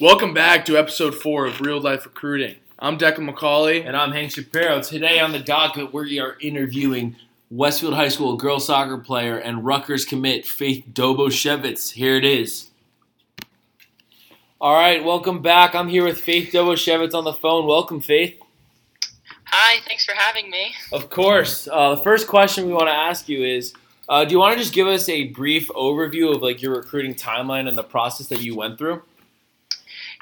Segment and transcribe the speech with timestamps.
[0.00, 2.56] Welcome back to episode four of Real Life Recruiting.
[2.78, 3.86] I'm Declan McCauley.
[3.86, 4.82] And I'm Hank Shapiro.
[4.82, 7.16] Today on the docket, we are interviewing
[7.50, 11.92] Westfield High School girls soccer player and Rutgers commit Faith Dobosiewicz.
[11.92, 12.70] Here it is.
[14.60, 15.74] All right, welcome back.
[15.74, 17.66] I'm here with Faith Dobosiewicz on the phone.
[17.66, 18.38] Welcome, Faith.
[19.44, 20.74] Hi, thanks for having me.
[20.92, 21.68] Of course.
[21.70, 23.72] Uh, the first question we want to ask you is
[24.08, 27.14] uh, do you want to just give us a brief overview of like your recruiting
[27.14, 29.02] timeline and the process that you went through?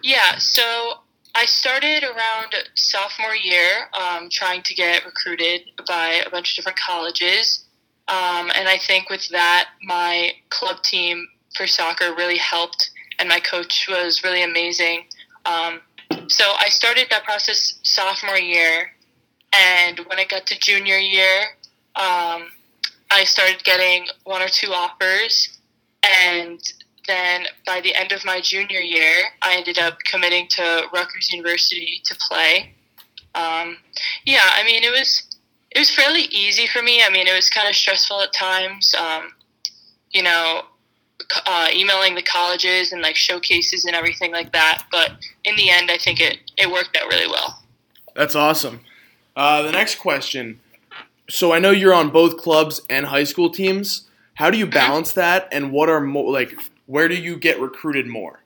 [0.05, 0.99] Yeah, so
[1.35, 6.79] I started around sophomore year um, trying to get recruited by a bunch of different
[6.79, 7.65] colleges.
[8.09, 13.41] Um, and I think with that, my club team for soccer really helped, and my
[13.41, 15.07] coach was really amazing.
[15.47, 15.81] Um,
[16.29, 18.93] so I started that process sophomore year,
[19.55, 21.45] and when I got to junior year,
[21.97, 22.51] um,
[23.11, 25.59] I started getting one or two offers,
[26.03, 26.61] and
[27.07, 32.01] then by the end of my junior year, I ended up committing to Rutgers University
[32.05, 32.75] to play.
[33.35, 33.79] Um,
[34.25, 35.23] yeah, I mean it was
[35.71, 37.03] it was fairly easy for me.
[37.05, 38.95] I mean it was kind of stressful at times.
[38.99, 39.33] Um,
[40.13, 40.63] you know,
[41.47, 44.85] uh, emailing the colleges and like showcases and everything like that.
[44.91, 45.13] But
[45.45, 47.63] in the end, I think it it worked out really well.
[48.15, 48.81] That's awesome.
[49.37, 50.61] Uh, the next question.
[51.29, 54.09] So I know you're on both clubs and high school teams.
[54.35, 56.55] How do you balance that, and what are more like?
[56.87, 58.41] Where do you get recruited more?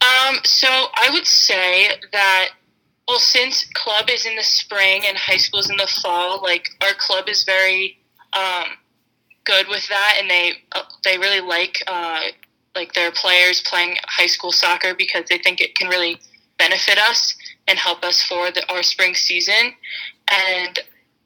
[0.00, 2.50] Um, so I would say that
[3.08, 6.68] well, since club is in the spring and high school is in the fall, like
[6.82, 7.98] our club is very
[8.32, 8.64] um,
[9.44, 12.20] good with that, and they uh, they really like uh,
[12.74, 16.20] like their players playing high school soccer because they think it can really
[16.58, 17.34] benefit us
[17.68, 19.74] and help us for the, our spring season.
[20.30, 20.78] And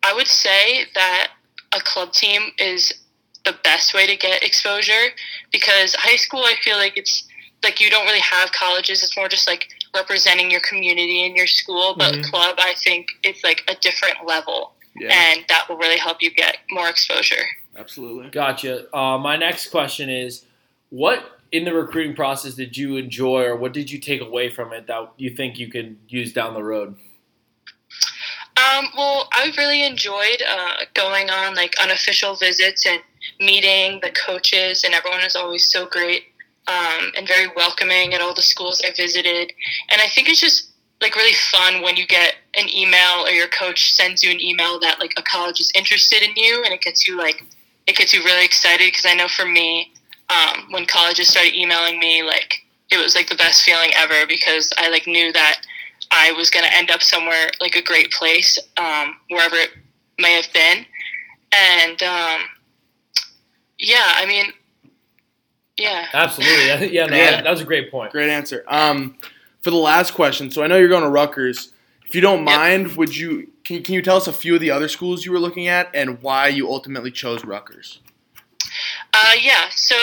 [0.02, 1.28] I would say that
[1.74, 2.92] a club team is
[3.46, 5.14] the best way to get exposure
[5.52, 7.26] because high school, I feel like it's
[7.62, 9.02] like you don't really have colleges.
[9.02, 11.94] It's more just like representing your community and your school.
[11.96, 12.30] But mm-hmm.
[12.30, 15.08] club, I think it's like a different level, yeah.
[15.10, 17.44] and that will really help you get more exposure.
[17.76, 18.30] Absolutely.
[18.30, 18.94] Gotcha.
[18.94, 20.44] Uh, my next question is,
[20.90, 24.72] what in the recruiting process did you enjoy, or what did you take away from
[24.72, 26.96] it that you think you could use down the road?
[28.56, 33.00] Um, well, I really enjoyed uh, going on like unofficial visits and
[33.40, 36.24] meeting the coaches, and everyone is always so great
[36.68, 39.52] um, and very welcoming at all the schools I visited.
[39.90, 40.70] And I think it's just
[41.00, 44.80] like really fun when you get an email or your coach sends you an email
[44.80, 47.42] that like a college is interested in you, and it gets you like
[47.86, 48.86] it gets you really excited.
[48.86, 49.92] Because I know for me,
[50.28, 54.72] um, when colleges started emailing me, like it was like the best feeling ever because
[54.78, 55.60] I like knew that
[56.10, 59.70] I was going to end up somewhere like a great place, um, wherever it
[60.18, 60.86] may have been.
[61.52, 62.40] And um,
[63.78, 64.52] yeah, I mean,
[65.76, 66.06] yeah.
[66.12, 66.92] Absolutely.
[66.92, 67.42] Yeah, no, yeah.
[67.42, 68.12] that was a great point.
[68.12, 68.64] Great answer.
[68.66, 69.16] Um,
[69.60, 71.72] for the last question, so I know you're going to Rutgers.
[72.06, 72.96] If you don't mind, yep.
[72.96, 75.40] would you can, can you tell us a few of the other schools you were
[75.40, 78.00] looking at and why you ultimately chose Rutgers?
[79.12, 79.96] Uh, yeah, so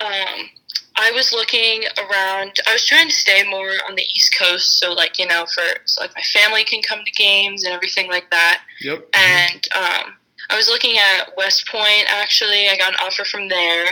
[0.00, 0.50] um,
[0.96, 2.60] I was looking around.
[2.68, 5.62] I was trying to stay more on the East Coast, so like you know, for
[5.86, 8.62] so like my family can come to games and everything like that.
[8.82, 9.08] Yep.
[9.14, 10.16] And um,
[10.52, 12.04] I was looking at West Point.
[12.08, 13.86] Actually, I got an offer from there.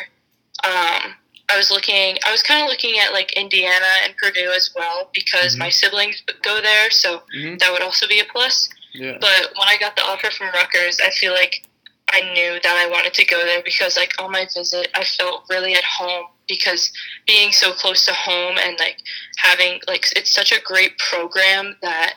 [0.63, 1.15] Um,
[1.51, 2.19] I was looking.
[2.27, 5.61] I was kind of looking at like Indiana and Purdue as well because mm-hmm.
[5.61, 7.57] my siblings go there, so mm-hmm.
[7.59, 8.69] that would also be a plus.
[8.93, 9.17] Yeah.
[9.21, 11.65] But when I got the offer from Rutgers, I feel like
[12.13, 15.45] I knew that I wanted to go there because like on my visit, I felt
[15.49, 16.93] really at home because
[17.27, 18.99] being so close to home and like
[19.39, 22.17] having like it's such a great program that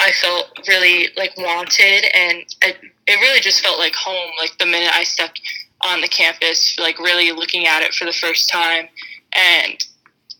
[0.00, 2.76] I felt really like wanted and it,
[3.06, 5.40] it really just felt like home like the minute I stepped
[5.82, 8.88] on the campus like really looking at it for the first time
[9.32, 9.84] and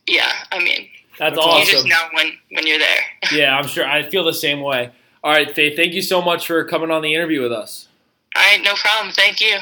[0.07, 3.01] yeah I mean that's awesome you just know when when you're there.
[3.33, 4.93] Yeah I'm sure I feel the same way.
[5.25, 7.89] All right Faith thank you so much for coming on the interview with us.
[8.37, 9.13] All right no problem.
[9.13, 9.59] Thank you.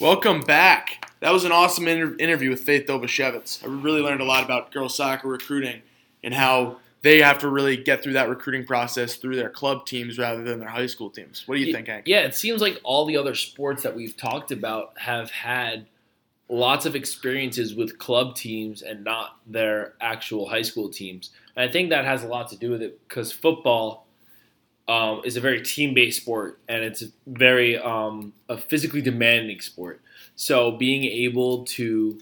[0.00, 1.08] Welcome back.
[1.20, 3.64] That was an awesome inter- interview with Faith Dobosiewicz.
[3.64, 5.82] I really learned a lot about girls soccer recruiting
[6.22, 10.18] and how they have to really get through that recruiting process through their club teams
[10.18, 11.42] rather than their high school teams.
[11.44, 12.08] What do you think, Hank?
[12.08, 15.84] Yeah, it seems like all the other sports that we've talked about have had
[16.48, 21.28] lots of experiences with club teams and not their actual high school teams.
[21.54, 24.06] And I think that has a lot to do with it because football
[24.88, 30.00] um, is a very team-based sport and it's very um, a physically demanding sport.
[30.36, 32.18] So being able to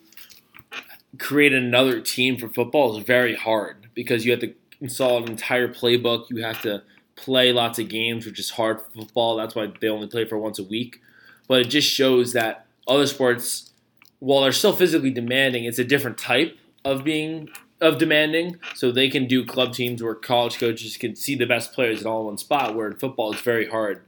[1.19, 5.69] create another team for football is very hard because you have to install an entire
[5.69, 6.29] playbook.
[6.29, 6.83] You have to
[7.17, 9.37] play lots of games, which is hard for football.
[9.37, 11.01] That's why they only play for once a week.
[11.49, 13.73] But it just shows that other sports,
[14.19, 17.49] while they're still physically demanding, it's a different type of being
[17.81, 21.73] of demanding, so they can do club teams where college coaches can see the best
[21.73, 22.77] players in all one spot.
[22.77, 24.05] Where in football, it's very hard.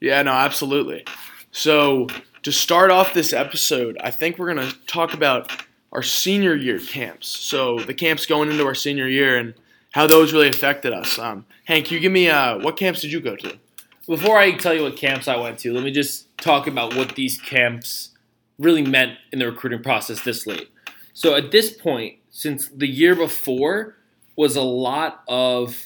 [0.00, 1.04] Yeah, no, absolutely.
[1.50, 2.06] So
[2.42, 5.50] to start off this episode, I think we're gonna talk about
[5.92, 7.28] our senior year camps.
[7.28, 9.54] So the camps going into our senior year and
[9.92, 11.18] how those really affected us.
[11.18, 13.58] Um, Hank, you give me uh, what camps did you go to?
[14.06, 17.14] Before I tell you what camps I went to, let me just talk about what
[17.14, 18.10] these camps
[18.58, 20.70] really meant in the recruiting process this late.
[21.12, 23.96] So at this point, since the year before
[24.34, 25.84] was a lot of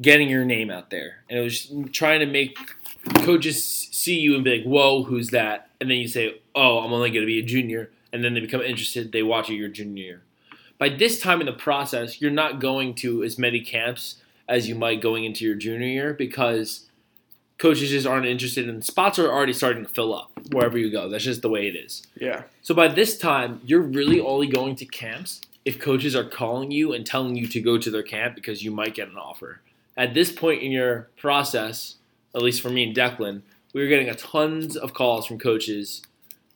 [0.00, 2.56] getting your name out there, and it was trying to make
[3.22, 6.92] coaches see you and be like, "Whoa, who's that?" And then you say, "Oh, I'm
[6.92, 9.10] only going to be a junior," and then they become interested.
[9.10, 10.22] They watch you your junior year.
[10.78, 14.16] By this time in the process, you're not going to as many camps
[14.48, 16.88] as you might going into your junior year because
[17.58, 21.08] coaches just aren't interested and spots are already starting to fill up wherever you go.
[21.08, 22.06] That's just the way it is.
[22.14, 22.44] Yeah.
[22.62, 26.92] So by this time, you're really only going to camps if coaches are calling you
[26.92, 29.60] and telling you to go to their camp because you might get an offer.
[29.96, 31.96] At this point in your process,
[32.32, 36.02] at least for me and Declan, we were getting a tons of calls from coaches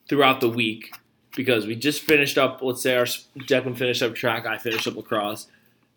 [0.07, 0.93] throughout the week
[1.35, 2.61] because we just finished up.
[2.61, 5.47] Let's say our Declan finished up track, I finished up lacrosse,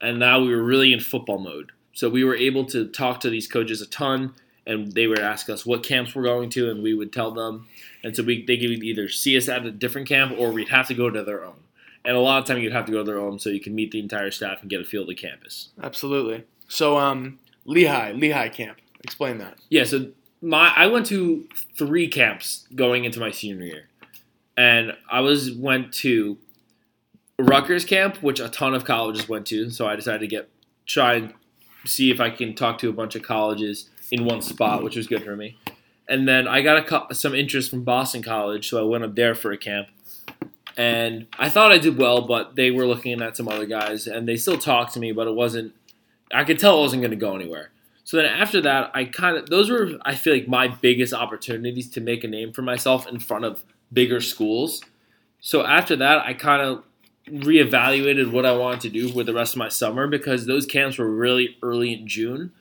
[0.01, 1.73] and now we were really in football mode.
[1.93, 4.35] So we were able to talk to these coaches a ton,
[4.67, 7.67] and they would ask us what camps we're going to, and we would tell them.
[8.03, 10.89] And so we they could either see us at a different camp or we'd have
[10.89, 11.57] to go to their own.
[12.05, 13.75] And a lot of time you'd have to go to their own so you can
[13.75, 15.69] meet the entire staff and get a feel of the campus.
[15.81, 16.45] Absolutely.
[16.67, 18.79] So um, Lehigh, Lehigh camp.
[19.05, 19.59] Explain that.
[19.69, 21.47] Yeah, so my I went to
[21.77, 23.89] three camps going into my senior year,
[24.57, 26.39] and I was went to
[27.39, 29.71] Rutgers camp, which a ton of colleges went to.
[29.71, 30.49] So I decided to get
[30.87, 31.35] try and
[31.85, 35.07] see if I can talk to a bunch of colleges in one spot, which was
[35.07, 35.57] good for me.
[36.09, 39.53] And then I got some interest from Boston College, so I went up there for
[39.53, 39.89] a camp.
[40.77, 44.27] And I thought I did well, but they were looking at some other guys, and
[44.27, 45.75] they still talked to me, but it wasn't.
[46.33, 47.71] I could tell it wasn't going to go anywhere.
[48.05, 51.89] So then after that, I kind of those were I feel like my biggest opportunities
[51.91, 54.83] to make a name for myself in front of bigger schools.
[55.41, 56.85] So after that, I kind of
[57.29, 60.99] reevaluated what I wanted to do with the rest of my summer because those camps
[60.99, 62.53] were really early in June.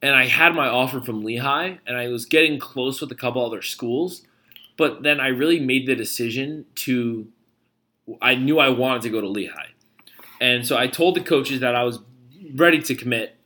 [0.00, 3.44] And I had my offer from Lehigh and I was getting close with a couple
[3.44, 4.22] other schools.
[4.76, 7.28] But then I really made the decision to
[8.22, 9.72] I knew I wanted to go to Lehigh.
[10.40, 11.98] And so I told the coaches that I was
[12.54, 13.36] ready to commit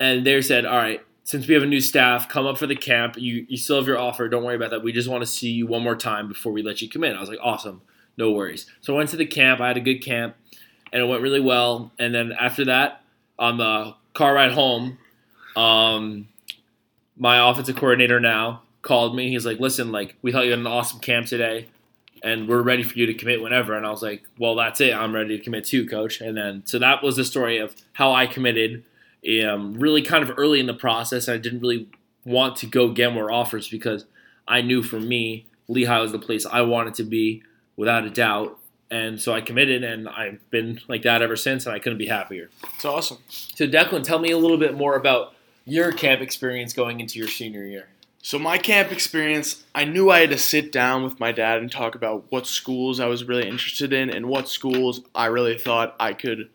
[0.00, 2.74] and they said, "All right, since we have a new staff, come up for the
[2.74, 3.18] camp.
[3.18, 4.30] You you still have your offer.
[4.30, 4.82] Don't worry about that.
[4.82, 7.14] We just want to see you one more time before we let you come in."
[7.14, 7.82] I was like, "Awesome,
[8.16, 9.60] no worries." So I went to the camp.
[9.60, 10.36] I had a good camp,
[10.90, 11.92] and it went really well.
[11.98, 13.02] And then after that,
[13.38, 14.96] on the car ride home,
[15.54, 16.28] um,
[17.18, 19.28] my offensive coordinator now called me.
[19.28, 21.66] He's like, "Listen, like we thought you had an awesome camp today."
[22.22, 23.76] And we're ready for you to commit whenever.
[23.76, 24.92] And I was like, well, that's it.
[24.92, 26.20] I'm ready to commit too, coach.
[26.20, 28.82] And then, so that was the story of how I committed
[29.44, 31.28] um, really kind of early in the process.
[31.28, 31.88] I didn't really
[32.24, 34.04] want to go get more offers because
[34.46, 37.42] I knew for me, Lehigh was the place I wanted to be
[37.76, 38.58] without a doubt.
[38.90, 42.06] And so I committed, and I've been like that ever since, and I couldn't be
[42.06, 42.48] happier.
[42.74, 43.18] It's awesome.
[43.28, 45.34] So, Declan, tell me a little bit more about
[45.66, 47.88] your camp experience going into your senior year.
[48.22, 51.70] So, my camp experience, I knew I had to sit down with my dad and
[51.70, 55.94] talk about what schools I was really interested in and what schools I really thought
[56.00, 56.48] I could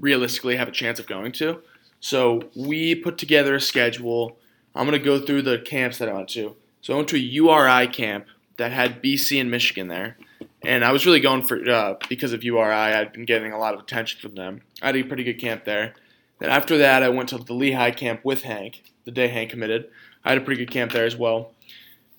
[0.00, 1.62] realistically have a chance of going to.
[2.00, 4.38] So we put together a schedule.
[4.74, 6.56] I'm going to go through the camps that I went to.
[6.80, 8.26] So I went to a URI camp
[8.58, 10.16] that had BC and Michigan there.
[10.62, 13.74] And I was really going for, uh, because of URI, I'd been getting a lot
[13.74, 14.62] of attention from them.
[14.82, 15.94] I had a pretty good camp there.
[16.38, 19.88] Then after that, I went to the Lehigh camp with Hank, the day Hank committed.
[20.24, 21.52] I had a pretty good camp there as well.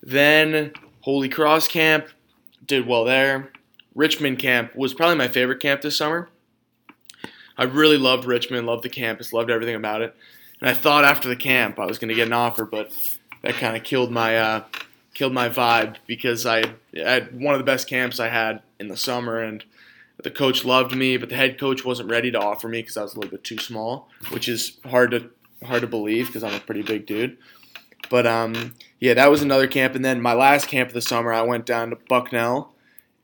[0.02, 2.08] Then Holy Cross camp,
[2.66, 3.52] did well there.
[3.96, 6.30] Richmond camp was probably my favorite camp this summer.
[7.58, 10.16] I really loved Richmond, loved the campus, loved everything about it.
[10.60, 12.92] And I thought after the camp I was going to get an offer, but
[13.42, 14.64] that kind of killed my uh,
[15.14, 16.64] killed my vibe because I,
[16.96, 19.64] had one of the best camps I had in the summer, and
[20.24, 23.04] the coach loved me, but the head coach wasn't ready to offer me because I
[23.04, 25.30] was a little bit too small, which is hard to
[25.66, 27.38] hard to believe because I'm a pretty big dude.
[28.10, 31.34] But um, yeah, that was another camp, and then my last camp of the summer,
[31.34, 32.74] I went down to Bucknell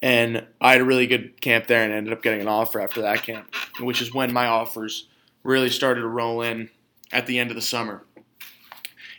[0.04, 3.02] and I had a really good camp there and ended up getting an offer after
[3.04, 5.08] that camp, which is when my offers
[5.44, 6.70] really started to roll in
[7.14, 8.04] at the end of the summer.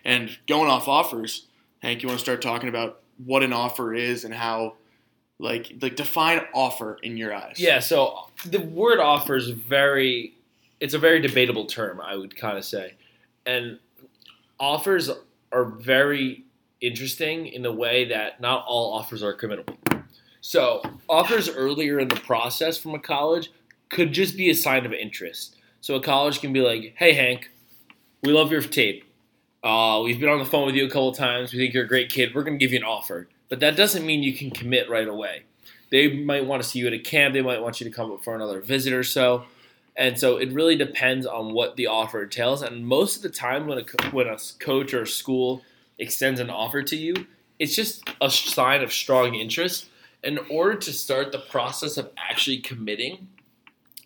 [0.05, 1.47] And going off offers,
[1.81, 4.75] Hank, you want to start talking about what an offer is and how
[5.39, 7.57] like like define offer in your eyes.
[7.59, 10.35] Yeah, so the word offer is very
[10.81, 12.93] it's a very debatable term, I would kind of say.
[13.47, 13.79] And
[14.61, 15.11] offers
[15.51, 16.45] are very
[16.83, 19.79] interesting in the way that not all offers are committable.
[20.47, 23.51] So offers earlier in the process from a college
[23.89, 25.57] could just be a sign of interest.
[25.81, 27.51] So a college can be like, "Hey Hank,
[28.23, 29.05] we love your tape.
[29.63, 31.55] Uh, we've been on the phone with you a couple times.
[31.55, 32.35] We think you're a great kid.
[32.35, 35.09] We're going to give you an offer." But that doesn't mean you can commit right
[35.09, 35.45] away.
[35.89, 37.33] They might want to see you at a camp.
[37.33, 39.45] They might want you to come up for another visit or so.
[39.97, 42.61] And so it really depends on what the offer entails.
[42.61, 45.63] And most of the time, when a when a coach or a school
[45.99, 49.87] extends an offer to you, it's just a sign of strong interest.
[50.25, 53.29] In order to start the process of actually committing,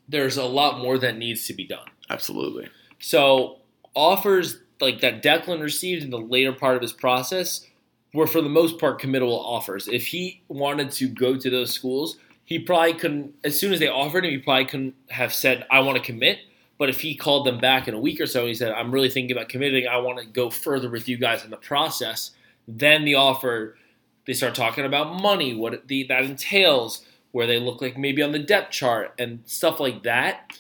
[0.09, 1.87] there's a lot more that needs to be done.
[2.11, 2.69] Absolutely.
[2.99, 3.59] So
[3.95, 7.67] offers like that Declan received in the later part of his process
[8.15, 9.87] were for the most part committable offers.
[9.87, 13.35] If he wanted to go to those schools, he probably couldn't.
[13.45, 16.39] As soon as they offered him, he probably couldn't have said, "I want to commit."
[16.79, 18.93] But if he called them back in a week or so and he said, "I'm
[18.93, 19.87] really thinking about committing.
[19.87, 22.31] I want to go further with you guys in the process,"
[22.67, 23.77] then the offer
[24.29, 28.31] they start talking about money, what the, that entails, where they look like maybe on
[28.31, 30.53] the depth chart and stuff like that.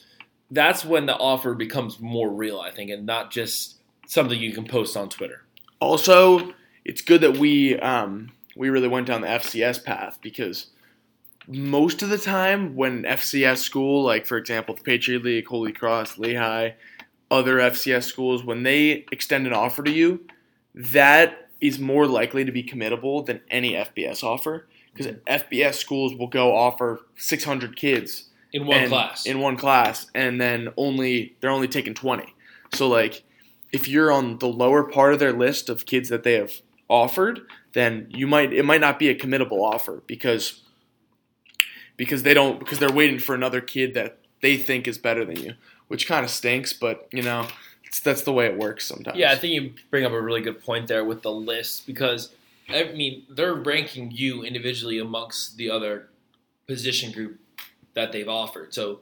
[0.51, 4.65] That's when the offer becomes more real, I think, and not just something you can
[4.65, 5.45] post on Twitter.
[5.81, 6.55] Also,
[6.87, 10.69] it's good that we um, we really went down the FCS path because
[11.47, 16.17] most of the time when FCS school, like for example the Patriot League, Holy Cross,
[16.17, 16.71] Lehigh,
[17.31, 20.27] other FCS schools, when they extend an offer to you,
[20.75, 25.55] that is more likely to be committable than any FBS offer because mm-hmm.
[25.55, 29.27] FBS schools will go offer 600 kids in one and- class.
[29.27, 32.35] in one class and then only they're only taking 20
[32.73, 33.23] so like
[33.73, 36.53] if you're on the lower part of their list of kids that they have
[36.89, 37.41] offered
[37.75, 40.63] then you might it might not be a committable offer because
[41.97, 45.37] because they don't because they're waiting for another kid that they think is better than
[45.37, 45.53] you
[45.89, 47.47] which kind of stinks but you know
[48.05, 50.63] that's the way it works sometimes Yeah, I think you bring up a really good
[50.63, 52.31] point there with the list because
[52.69, 56.09] I mean they're ranking you individually amongst the other
[56.67, 57.39] position group
[57.95, 58.75] that they've offered.
[58.75, 59.01] So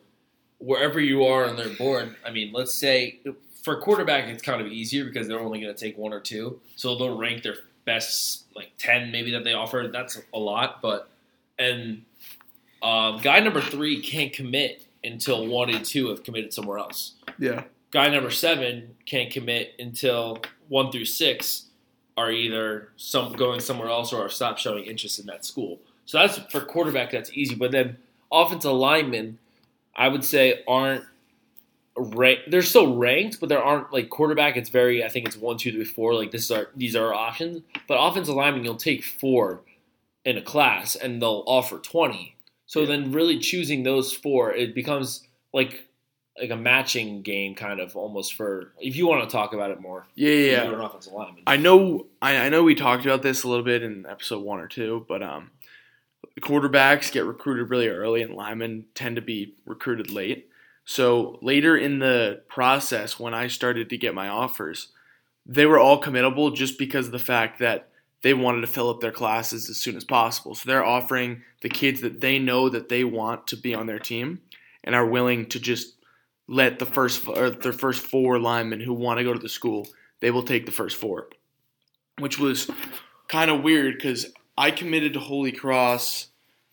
[0.59, 3.21] wherever you are on their board, I mean, let's say
[3.62, 6.61] for quarterback it's kind of easier because they're only going to take one or two,
[6.76, 9.88] so they'll rank their best like ten maybe that they offer.
[9.93, 11.09] That's a lot, but
[11.59, 12.02] and
[12.83, 17.64] um, guy number three can't commit until one and two have committed somewhere else yeah
[17.96, 21.68] guy number seven can't commit until one through six
[22.18, 25.78] are either some going somewhere else or are stopped showing interest in that school.
[26.04, 27.10] So that's for quarterback.
[27.10, 27.54] That's easy.
[27.54, 27.96] But then
[28.30, 29.38] offensive linemen,
[29.96, 31.04] I would say aren't
[31.96, 32.50] ranked.
[32.50, 34.58] They're still ranked, but there aren't like quarterback.
[34.58, 35.02] It's very.
[35.02, 36.12] I think it's one, two, three, four.
[36.14, 37.62] Like this are these are our options.
[37.88, 39.62] But offensive lineman, you'll take four
[40.26, 42.36] in a class, and they'll offer twenty.
[42.66, 42.88] So Yeah.
[42.88, 45.22] then, really choosing those four, it becomes
[45.54, 45.86] like
[46.40, 49.81] like a matching game, kind of almost for if you want to talk about it
[49.81, 50.07] more.
[50.14, 51.43] yeah yeah, an offensive lineman.
[51.47, 54.61] I know I, I know we talked about this a little bit in episode one
[54.61, 55.50] or two, but um,
[56.40, 60.49] quarterbacks get recruited really early, and linemen tend to be recruited late.
[60.85, 64.88] So later in the process, when I started to get my offers,
[65.45, 67.88] they were all committable just because of the fact that
[68.23, 70.55] they wanted to fill up their classes as soon as possible.
[70.55, 73.99] So they're offering the kids that they know that they want to be on their
[73.99, 74.40] team
[74.85, 75.95] and are willing to just
[76.48, 79.88] let the first or their first four linemen who want to go to the school,
[80.20, 81.28] they will take the first four,
[82.18, 82.70] which was
[83.28, 84.26] kind of weird because
[84.56, 86.28] I committed to Holy Cross,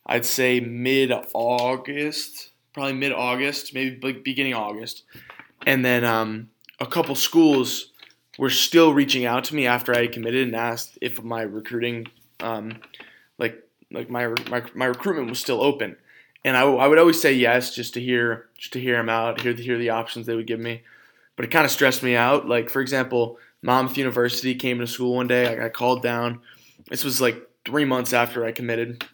[0.05, 5.03] I'd say mid August, probably mid August, maybe beginning August,
[5.65, 6.49] and then um,
[6.79, 7.91] a couple schools
[8.37, 12.07] were still reaching out to me after I committed and asked if my recruiting,
[12.39, 12.79] um,
[13.37, 15.97] like like my, my my recruitment was still open,
[16.45, 19.41] and I, I would always say yes just to hear just to hear them out,
[19.41, 20.83] hear the, hear the options they would give me,
[21.35, 22.47] but it kind of stressed me out.
[22.47, 25.47] Like for example, Monmouth University came to school one day.
[25.47, 26.41] I got called down.
[26.89, 29.05] This was like three months after I committed,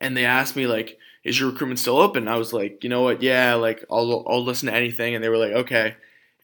[0.00, 3.02] and they asked me like, "Is your recruitment still open?" I was like, "You know
[3.02, 3.22] what?
[3.22, 5.96] Yeah, like I'll I'll listen to anything." And they were like, "Okay."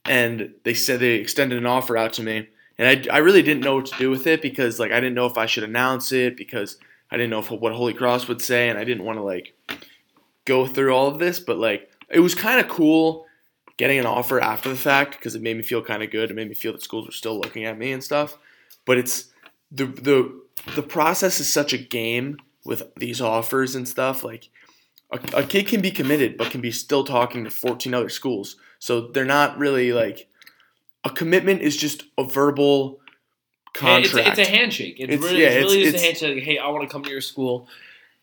[0.05, 2.49] And they said they extended an offer out to me,
[2.79, 5.15] and I, I really didn't know what to do with it because like I didn't
[5.15, 6.79] know if I should announce it because
[7.11, 9.55] I didn't know if, what Holy Cross would say, and I didn't want to like
[10.49, 11.39] go through all of this.
[11.39, 13.27] But like it was kind of cool
[13.77, 16.31] getting an offer after the fact because it made me feel kind of good.
[16.31, 18.37] It made me feel that schools were still looking at me and stuff.
[18.85, 19.27] But it's
[19.71, 20.41] the the
[20.75, 24.25] the process is such a game with these offers and stuff.
[24.25, 24.49] Like
[25.13, 28.57] a, a kid can be committed but can be still talking to 14 other schools.
[28.79, 30.29] So they're not really like
[31.05, 33.01] a commitment is just a verbal
[33.75, 34.27] it's, contract.
[34.27, 34.97] a, it's a handshake.
[34.99, 36.45] It's, It's- really, yeah, it's really it's- just a it's- handshake.
[36.45, 37.69] Hey, I want to come to your school,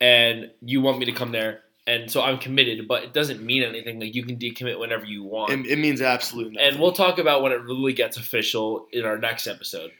[0.01, 2.87] and you want me to come there, and so I'm committed.
[2.87, 3.99] But it doesn't mean anything.
[3.99, 5.51] Like you can decommit whenever you want.
[5.51, 6.69] it, it means absolutely nothing.
[6.73, 9.91] and we'll talk about when it really gets official in our next episode.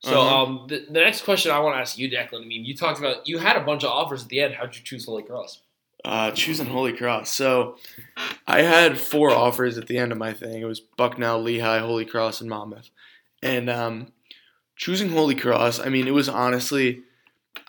[0.00, 0.42] So, Uh-huh.
[0.44, 2.42] um, the, the next question I want to ask you, Declan.
[2.42, 4.54] I mean, you talked about you had a bunch of offers at the end.
[4.54, 5.60] How'd you choose Holy Cross?
[6.04, 7.32] Uh, choosing Holy Cross.
[7.32, 7.76] So
[8.46, 10.62] I had four offers at the end of my thing.
[10.62, 12.90] It was Bucknell, Lehigh, Holy Cross, and Monmouth.
[13.42, 14.12] And um,
[14.76, 17.02] choosing Holy Cross, I mean, it was honestly,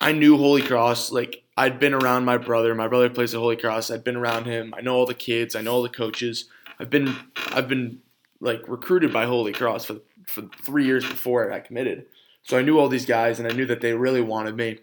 [0.01, 1.12] I knew Holy Cross.
[1.12, 2.74] Like I'd been around my brother.
[2.75, 3.91] My brother plays at Holy Cross.
[3.91, 4.74] I'd been around him.
[4.77, 5.56] I know all the kids.
[5.56, 6.46] I know all the coaches.
[6.79, 7.15] I've been
[7.48, 8.00] I've been
[8.39, 12.06] like recruited by Holy Cross for for three years before I committed.
[12.44, 14.79] So I knew all these guys, and I knew that they really wanted me.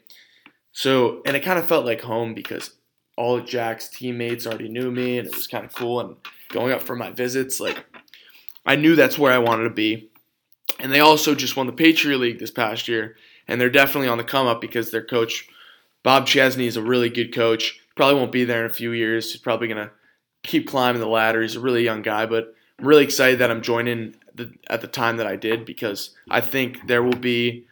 [0.73, 2.73] So and it kind of felt like home because
[3.17, 6.01] all of Jack's teammates already knew me, and it was kind of cool.
[6.01, 6.17] And
[6.51, 7.85] going up for my visits, like
[8.67, 10.11] I knew that's where I wanted to be.
[10.79, 13.17] And they also just won the Patriot League this past year,
[13.49, 15.49] and they're definitely on the come up because their coach
[16.07, 17.81] Bob Chesney is a really good coach.
[17.97, 19.33] Probably won't be there in a few years.
[19.33, 19.91] He's probably gonna
[20.45, 21.43] keep climbing the ladder.
[21.43, 24.87] He's a really young guy, but I'm really excited that I'm joining the, at the
[24.87, 27.67] time that I did because I think there will be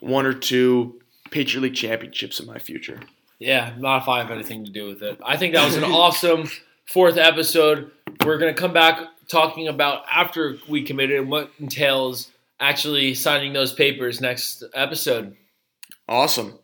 [0.00, 3.00] one or two Patriot League championships in my future.
[3.38, 5.20] Yeah, not if I have anything to do with it.
[5.22, 6.48] I think that was an awesome
[6.86, 7.90] fourth episode.
[8.24, 12.30] We're gonna come back talking about after we committed and what entails
[12.62, 15.36] actually signing those papers next episode.
[16.08, 16.58] Awesome.